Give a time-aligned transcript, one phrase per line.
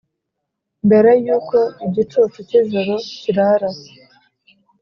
[0.87, 3.69] mbere yuko igicucu cy'ijoro kirara.